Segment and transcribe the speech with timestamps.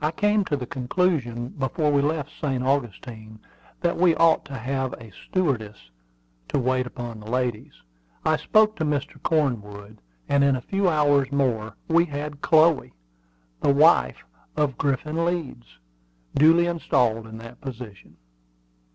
[0.00, 2.64] I came to the conclusion, before we left St.
[2.64, 3.40] Augustine,
[3.82, 5.90] that we ought to have a stewardess
[6.48, 7.74] to wait upon the ladies.
[8.24, 9.22] I spoke to Mr.
[9.22, 9.98] Cornwood,
[10.30, 12.94] and in a few hours more we had Chloe,
[13.60, 14.24] the wife
[14.56, 15.66] of Griffin Leeds,
[16.34, 18.16] duly installed in that position.